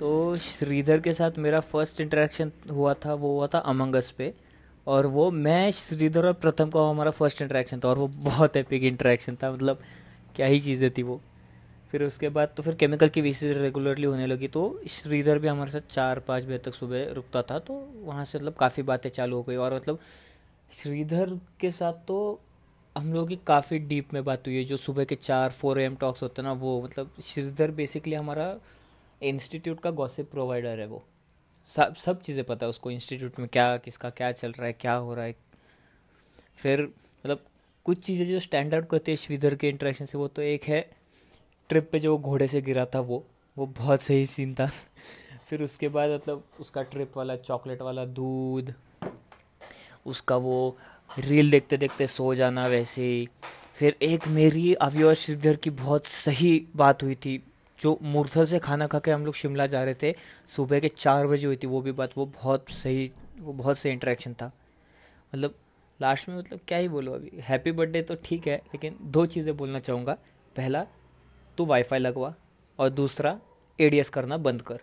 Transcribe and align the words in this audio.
तो 0.00 0.34
श्रीधर 0.36 1.00
के 1.00 1.12
साथ 1.14 1.38
मेरा 1.38 1.58
फ़र्स्ट 1.62 2.00
इंटरेक्शन 2.00 2.52
हुआ 2.70 2.92
था, 2.94 3.14
वो 3.14 3.32
हुआ 3.32 3.46
था 3.46 3.58
अमंगस 3.60 4.10
पे। 4.10 4.32
और 4.86 5.06
वो, 5.06 5.30
मैं 5.30 5.70
श्रीधर 5.70 6.26
और 6.26 6.32
प्रथम 6.34 6.70
का 6.70 6.88
हमारा 6.88 7.10
फ़र्स्ट 7.10 7.42
इंटरेक्शन 7.42 7.80
था, 7.80 7.88
और 7.88 7.98
वो 7.98 8.06
बहुत 8.08 8.56
एपिक 8.56 8.84
इंटरेक्शन 8.84 9.36
था 9.42 9.50
मतलब 9.52 9.80
क्या 10.36 10.46
ही 10.46 10.60
चीज़ें 10.60 10.90
थी 10.90 11.02
वो। 11.02 11.20
फिर 11.92 12.02
उसके 12.04 12.28
बाद 12.28 12.52
तो 12.56 12.62
फिर 12.62 12.74
केमिकल 12.74 13.08
की 13.08 13.20
विज़िट 13.20 13.56
रेगुलरली 13.56 14.06
होने 14.06 14.26
लगी 14.26 14.48
तो 14.48 14.62
श्रीधर 14.90 15.38
भी 15.38 15.48
हमारे 15.48 15.70
साथ 15.70 15.92
चार 15.92 16.18
पाँच 16.28 16.44
बजे 16.44 16.58
तक 16.58 16.74
सुबह 16.74 17.12
रुकता 17.14 17.42
था 17.42 17.58
तो 17.60 17.74
वहाँ 18.04 18.24
से 18.24 18.38
मतलब 18.38 18.54
काफ़ी 18.58 18.82
बातें 18.82 19.08
चालू 19.10 19.36
हो 19.36 19.42
गई। 19.42 19.56
और 19.56 19.74
मतलब 19.74 19.98
श्रीधर 20.72 21.38
के 21.60 21.70
साथ 21.72 22.06
तो 22.08 22.18
हम 22.96 23.12
लोगों 23.12 23.26
की 23.26 23.38
काफ़ी 23.46 23.78
डीप 23.80 24.14
में 24.14 24.22
बात 24.24 24.46
हुई 24.46 24.56
है, 24.56 24.64
जो 24.64 24.76
सुबह 24.78 25.04
के 25.04 25.14
चार 25.16 25.50
फोर 25.52 25.80
एम 25.80 25.96
टॉक्स 25.96 26.22
होते 26.22 26.42
हैं 26.42 26.48
ना, 26.48 26.52
वो 26.54 26.82
मतलब 26.82 27.10
श्रीधर 27.22 27.70
बेसिकली 27.72 28.14
हमारा 28.14 28.54
इंस्टीट्यूट 29.22 29.80
का 29.80 29.90
गॉसिप 29.90 30.30
प्रोवाइडर 30.30 30.80
है 30.80 30.86
वो। 30.86 31.02
सब 31.66 31.94
सब 31.94 32.20
चीज़ें 32.20 32.44
पता 32.44 32.66
है 32.66 32.70
उसको, 32.70 32.90
इंस्टीट्यूट 32.90 33.38
में 33.38 33.48
क्या, 33.48 33.76
किसका 33.76 34.10
क्या 34.10 34.32
चल 34.32 34.52
रहा 34.52 34.66
है, 34.66 34.72
क्या 34.72 34.94
हो 34.94 35.14
रहा 35.14 35.24
है। 35.24 35.34
फिर 36.56 36.82
मतलब 36.82 37.44
कुछ 37.84 37.98
चीज़ें 37.98 38.26
जो 38.26 38.40
स्टैंड 38.40 38.74
आउट 38.74 38.88
करती 38.88 39.12
है, 39.12 39.16
श्रीधर 39.16 39.54
के 39.54 39.68
इंटरेक्शन 39.68 40.04
से, 40.04 40.18
वो 40.18 40.28
तो 40.28 40.42
एक 40.42 40.64
है। 40.64 40.80
ट्रिप 41.68 41.88
पे 41.92 41.98
जो 41.98 42.18
घोड़े 42.18 42.46
से 42.48 42.60
गिरा 42.62 42.84
था 42.84 43.00
वो 43.00 43.24
वो 43.56 43.66
बहुत 43.66 44.02
सही 44.02 44.26
सीन 44.26 44.54
था। 44.54 44.66
फिर 45.48 45.62
उसके 45.62 45.88
बाद 45.88 46.10
मतलब 46.10 46.44
उसका 46.60 46.82
ट्रिप 46.82 47.16
वाला 47.16 47.36
चॉकलेट 47.36 47.82
वाला 47.82 48.04
दूध, 48.04 48.74
उसका 50.06 50.36
वो 50.36 50.76
रील 51.18 51.50
देखते 51.50 51.76
देखते 51.76 52.06
सो 52.06 52.34
जाना 52.34 52.66
वैसे 52.66 53.26
फिर 53.74 53.96
एक 54.02 54.28
मेरी 54.28 54.72
अभी 54.74 55.02
और 55.02 55.14
श्रीधर 55.14 55.56
की 55.56 55.70
बहुत 55.70 56.06
सही 56.06 56.66
बात 56.76 57.02
हुई 57.02 57.14
थी। 57.14 57.42
जो 57.80 57.98
मुरथल 58.02 58.44
से 58.44 58.58
खाना 58.58 58.86
खा 58.86 58.98
के 58.98 59.10
हम 59.10 59.24
लोग 59.26 59.34
शिमला 59.34 59.66
जा 59.66 59.82
रहे 59.84 59.94
थे, 59.94 60.14
सुबह 60.48 60.80
के 60.80 60.88
चार 60.88 61.26
बजे 61.26 61.46
हुई 61.46 61.56
थी 61.56 61.66
वो 61.66 61.80
भी 61.80 61.92
बात, 61.92 62.16
वो 62.16 62.26
बहुत 62.26 62.70
सही, 62.70 63.10
वो 63.40 63.52
बहुत 63.52 63.78
सही 63.78 63.92
इंटरेक्शन 63.92 64.34
था। 64.34 64.52
मतलब 65.32 65.54
लास्ट 66.00 66.28
में 66.28 66.36
मतलब 66.38 66.60
क्या 66.68 66.78
ही 66.78 66.88
बोलो 66.88 67.12
अभी 67.12 67.30
हैप्पी 67.40 67.72
बर्थडे 67.72 68.02
तो 68.02 68.14
ठीक 68.24 68.46
है, 68.46 68.56
लेकिन 68.66 68.96
दो 69.02 69.24
चीज़ें 69.26 69.56
बोलना 69.56 69.78
चाहूँगा। 69.78 70.16
पहला, 70.56 70.86
तू 71.58 71.64
वाईफाई 71.66 71.98
लगवा 71.98 72.34
और 72.78 72.90
दूसरा 72.90 73.38
एडीएस 73.78 74.10
करना 74.10 74.36
बंद 74.38 74.62
कर। 74.62 74.80